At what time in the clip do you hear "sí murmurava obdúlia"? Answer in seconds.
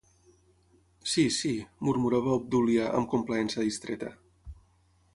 1.39-2.91